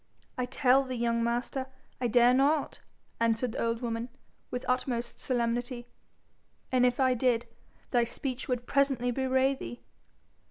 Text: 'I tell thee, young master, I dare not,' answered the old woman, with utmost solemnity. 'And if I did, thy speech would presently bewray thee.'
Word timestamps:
'I 0.39 0.45
tell 0.47 0.83
thee, 0.83 0.95
young 0.95 1.23
master, 1.23 1.67
I 2.01 2.07
dare 2.07 2.33
not,' 2.33 2.79
answered 3.19 3.51
the 3.51 3.61
old 3.61 3.83
woman, 3.83 4.09
with 4.49 4.65
utmost 4.67 5.19
solemnity. 5.19 5.85
'And 6.71 6.87
if 6.87 6.99
I 6.99 7.13
did, 7.13 7.45
thy 7.91 8.05
speech 8.05 8.47
would 8.47 8.65
presently 8.65 9.11
bewray 9.11 9.53
thee.' 9.53 9.81